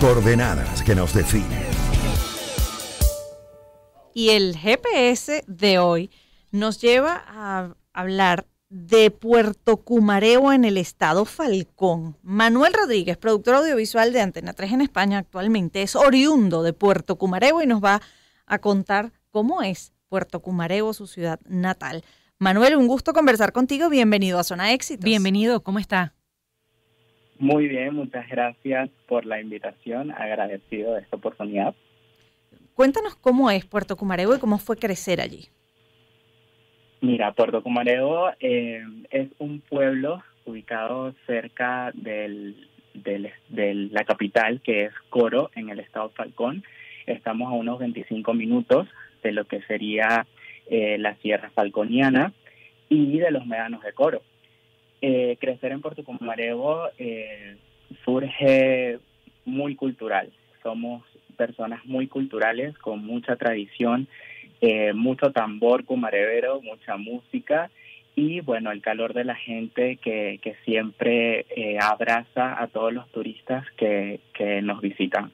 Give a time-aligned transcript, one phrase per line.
[0.00, 1.62] Coordenadas que nos definen.
[4.14, 6.10] Y el GPS de hoy
[6.50, 12.16] nos lleva a hablar de Puerto Cumareo en el estado Falcón.
[12.22, 17.60] Manuel Rodríguez, productor audiovisual de Antena 3 en España actualmente, es oriundo de Puerto Cumareo
[17.60, 18.00] y nos va
[18.46, 22.04] a contar cómo es Puerto Cumareo, su ciudad natal.
[22.38, 23.90] Manuel, un gusto conversar contigo.
[23.90, 25.04] Bienvenido a Zona Éxitos.
[25.04, 26.14] Bienvenido, ¿cómo está?
[27.40, 30.10] Muy bien, muchas gracias por la invitación.
[30.10, 31.74] Agradecido de esta oportunidad.
[32.74, 35.48] Cuéntanos cómo es Puerto Cumareo y cómo fue crecer allí.
[37.00, 43.32] Mira, Puerto Cumareo eh, es un pueblo ubicado cerca del, de
[43.90, 46.62] la capital, que es Coro, en el estado Falcón.
[47.06, 48.86] Estamos a unos 25 minutos
[49.22, 50.26] de lo que sería
[50.66, 52.34] eh, la Sierra Falconiana
[52.90, 54.20] y de los Médanos de Coro.
[55.02, 57.56] Eh, crecer en Puerto Cumareo eh,
[58.04, 58.98] surge
[59.44, 60.30] muy cultural.
[60.62, 61.02] Somos
[61.36, 64.08] personas muy culturales, con mucha tradición,
[64.60, 67.70] eh, mucho tambor cumarevero, mucha música
[68.14, 71.46] y bueno, el calor de la gente que, que siempre
[71.80, 75.32] abraza a todos los turistas que, que nos visitan.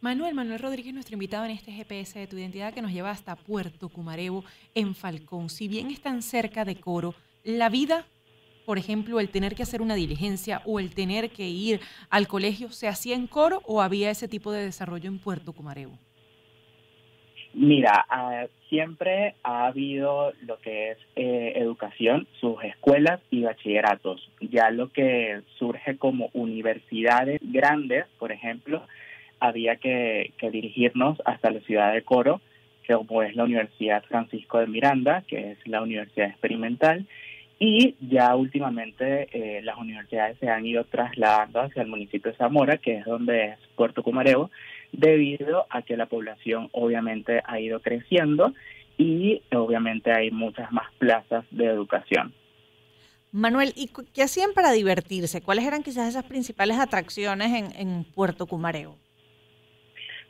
[0.00, 3.34] Manuel, Manuel Rodríguez, nuestro invitado en este GPS de tu identidad que nos lleva hasta
[3.34, 5.50] Puerto Cumarebo en Falcón.
[5.50, 8.06] Si bien están cerca de Coro, la vida,
[8.66, 12.70] por ejemplo, el tener que hacer una diligencia o el tener que ir al colegio,
[12.70, 15.96] ¿se hacía en Coro o había ese tipo de desarrollo en Puerto Cumarebo?
[17.54, 24.30] Mira, ah, siempre ha habido lo que es eh, educación, sus escuelas y bachilleratos.
[24.40, 28.82] Ya lo que surge como universidades grandes, por ejemplo,
[29.40, 32.40] había que, dirigirnos hasta la ciudad de Coro,
[32.82, 37.06] que como es la Universidad Francisco de Miranda, que es la universidad experimental,
[37.58, 42.76] y ya últimamente eh, las universidades se han ido trasladando hacia el municipio de Zamora,
[42.78, 44.50] que es donde es Puerto Cumareo,
[44.92, 48.52] debido a que la población obviamente ha ido creciendo
[48.98, 52.34] y obviamente hay muchas más plazas de educación.
[53.32, 55.42] Manuel, ¿y qué hacían para divertirse?
[55.42, 58.96] ¿Cuáles eran quizás esas principales atracciones en, en Puerto Cumareo?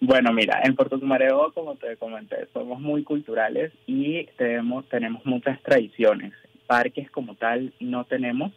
[0.01, 5.61] Bueno, mira, en Puerto Cumareo, como te comenté, somos muy culturales y tenemos, tenemos muchas
[5.63, 6.33] tradiciones.
[6.67, 8.53] Parques como tal no tenemos,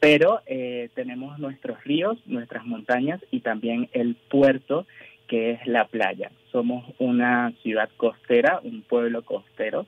[0.00, 4.86] pero eh, tenemos nuestros ríos, nuestras montañas y también el puerto,
[5.28, 6.30] que es la playa.
[6.52, 9.86] Somos una ciudad costera, un pueblo costero,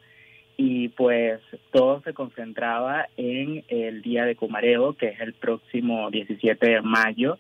[0.56, 1.41] y pues
[1.71, 7.39] todo se concentraba en el Día de Cumareo, que es el próximo 17 de mayo,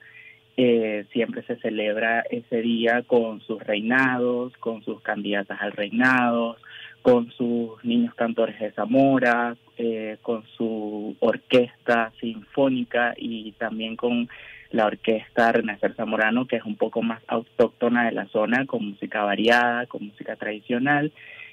[0.56, 6.56] eh, siempre se celebra ese día con sus reinados, con sus candidatas al reinado,
[7.02, 14.28] con sus niños cantores de Zamora, eh, con su orquesta sinfónica y también con
[14.70, 19.22] la orquesta Renacer Zamorano, que es un poco más autóctona de la zona, con música
[19.24, 21.12] variada, con música tradicional.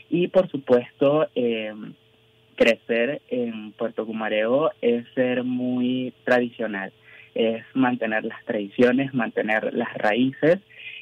[0.09, 1.73] Y por supuesto, eh,
[2.55, 6.93] crecer en Puerto Cumareo es ser muy tradicional
[7.35, 10.59] es mantener las tradiciones, mantener las raíces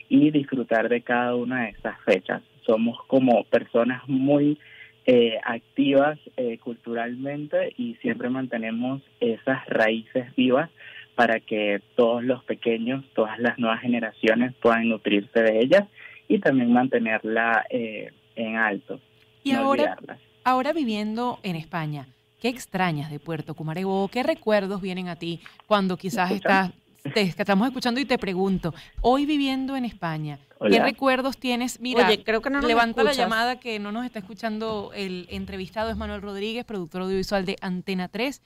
[0.09, 2.42] y disfrutar de cada una de esas fechas.
[2.66, 4.58] Somos como personas muy
[5.06, 10.70] eh, activas eh, culturalmente y siempre mantenemos esas raíces vivas
[11.16, 15.84] para que todos los pequeños, todas las nuevas generaciones puedan nutrirse de ellas
[16.28, 19.00] y también mantenerla eh, en alto.
[19.44, 19.97] Y ahora,
[20.44, 22.08] ahora viviendo en España,
[22.41, 24.07] ¿Qué extrañas de Puerto Cumarego?
[24.07, 26.72] ¿Qué recuerdos vienen a ti cuando quizás estás,
[27.13, 31.79] te estamos escuchando y te pregunto, hoy viviendo en España, ¿qué recuerdos tienes?
[31.79, 35.97] Mira, creo que no levanta la llamada que no nos está escuchando el entrevistado, es
[35.97, 38.41] Manuel Rodríguez, productor audiovisual de Antena 3.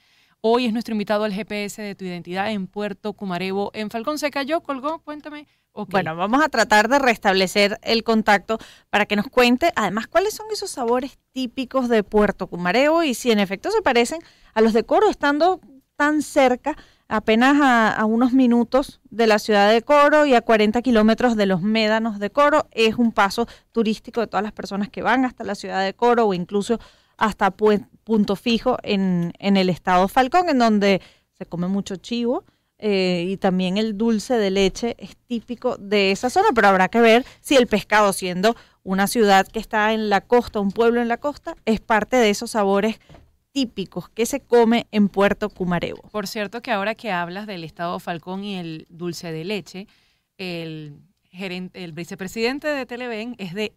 [0.47, 3.71] Hoy es nuestro invitado al GPS de tu identidad en Puerto Cumarebo.
[3.73, 5.47] En Falcón se cayó, colgó, cuéntame.
[5.73, 8.59] Bueno, vamos a tratar de restablecer el contacto
[8.91, 13.31] para que nos cuente, además, cuáles son esos sabores típicos de Puerto Cumareo y si
[13.31, 14.21] en efecto se parecen
[14.53, 15.61] a los de Coro, estando
[15.95, 16.77] tan cerca,
[17.07, 21.63] apenas a, unos minutos de la ciudad de Coro y a 40 kilómetros de los
[21.63, 22.67] médanos de Coro.
[22.69, 26.27] Es un paso turístico de todas las personas que van hasta la ciudad de Coro
[26.27, 26.79] o incluso
[27.17, 31.01] hasta Punto Fijo en, el estado Falcón, en donde
[31.33, 32.45] se come mucho chivo
[32.77, 36.99] eh, y también el dulce de leche es típico de esa zona, pero habrá que
[36.99, 41.07] ver si el pescado, siendo una ciudad que está en la costa, un pueblo en
[41.07, 42.99] la costa, es parte de esos sabores
[43.51, 46.01] típicos que se come en Puerto Cumarebo.
[46.11, 49.87] Por cierto que ahora que hablas del estado Falcón y el dulce de leche,
[50.37, 50.99] el
[51.31, 53.73] gerente, el vicepresidente de Televen es de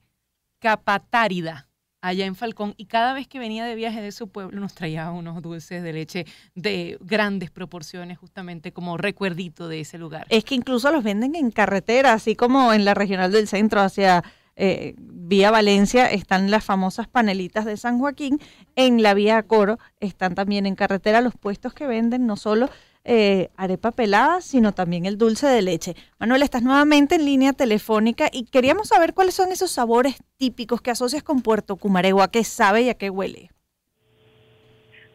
[0.58, 1.68] Capatárida.
[2.00, 5.11] Allá en Falcón y cada vez que venía de viaje de su pueblo nos traía
[5.11, 10.27] unos dulces de leche de grandes proporciones justamente como recuerdito de ese lugar.
[10.29, 14.23] Es que incluso los venden en carretera, así como en la regional del centro hacia
[14.56, 18.41] eh, vía Valencia están las famosas panelitas de San Joaquín,
[18.77, 22.69] en la vía Coro están también en carretera los puestos que venden no solo
[23.11, 25.95] eh, arepa pelada, sino también el dulce de leche.
[26.19, 30.91] Manuel, estás nuevamente en línea telefónica y queríamos saber cuáles son esos sabores típicos que
[30.91, 33.49] asocias con Puerto Cumarego, a qué sabe y a qué huele.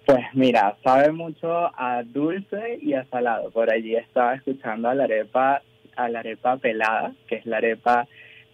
[0.07, 3.51] Pues mira, sabe mucho a dulce y a salado.
[3.51, 5.62] Por allí estaba escuchando a la arepa,
[5.95, 8.07] a la arepa pelada, que es la arepa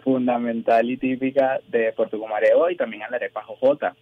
[0.04, 3.96] fundamental y típica de Puerto Cumarego y también a la arepa jojota.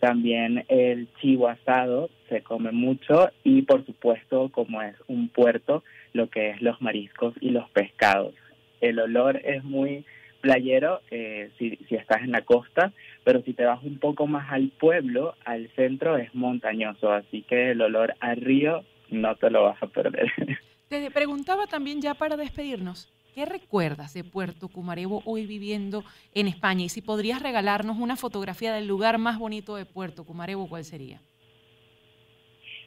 [0.00, 6.28] También el chivo asado se come mucho y por supuesto como es un puerto, lo
[6.30, 8.34] que es los mariscos y los pescados.
[8.80, 10.06] El olor es muy
[10.40, 12.92] playero eh, si, si estás en la costa,
[13.24, 17.72] pero si te vas un poco más al pueblo, al centro es montañoso, así que
[17.72, 20.32] el olor al río no te lo vas a perder.
[20.88, 26.02] Te preguntaba también ya para despedirnos, ¿Qué recuerdas de Puerto Cumarebo hoy viviendo
[26.34, 26.84] en España?
[26.84, 31.20] Y si podrías regalarnos una fotografía del lugar más bonito de Puerto Cumarebo, ¿cuál sería?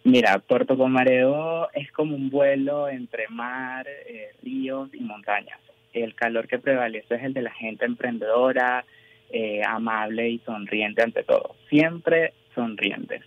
[0.04, 5.60] Mira, Puerto Cumarebo es como un vuelo entre mar, eh, ríos y montañas.
[5.94, 8.84] El calor que prevalece es el de la gente emprendedora,
[9.30, 11.56] eh, amable y sonriente ante todo.
[11.70, 13.22] Siempre sonrientes.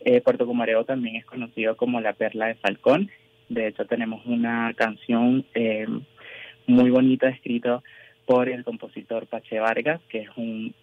[0.00, 3.10] Eh, Puerto Cumarebo también es conocido como la perla de Falcón.
[3.50, 5.44] De hecho, tenemos una canción
[6.66, 7.82] muy bonito escrito
[8.26, 10.74] por el compositor Pache Vargas, que es un,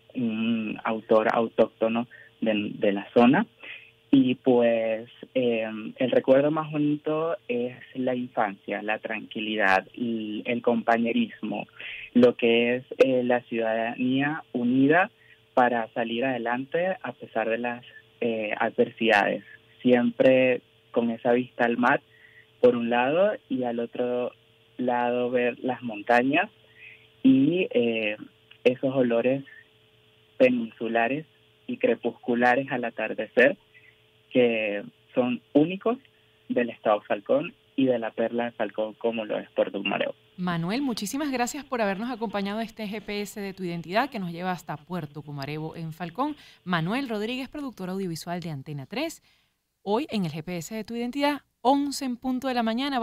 [0.84, 2.08] autor autóctono
[2.42, 3.46] de, la zona.
[4.12, 11.66] Y pues em, el recuerdo más bonito es la infancia, la tranquilidad, y el compañerismo,
[12.14, 15.10] lo que es eh, la ciudadanía unida
[15.54, 17.86] para salir adelante a pesar de las
[18.20, 19.44] eh, adversidades,
[19.82, 20.62] siempre
[20.92, 22.02] con esa vista al mar
[22.60, 24.34] por un lado y al otro
[24.78, 26.50] lado ver las montañas
[27.24, 28.18] y eh,
[28.64, 29.44] esos olores
[30.38, 31.26] peninsulares
[31.68, 33.58] y crepusculares al atardecer
[34.32, 34.84] que
[35.14, 35.98] son únicos
[36.50, 40.14] del estado Falcón y de la perla de Falcón como lo es Puerto Mareo.
[40.38, 44.52] Manuel, muchísimas gracias por habernos acompañado a este GPS de tu identidad que nos lleva
[44.52, 46.36] hasta Puerto Cumarebo en Falcón.
[46.64, 49.22] Manuel Rodríguez, productor audiovisual de Antena 3.
[49.84, 53.00] Hoy en el GPS de tu identidad, 11 en punto de la mañana.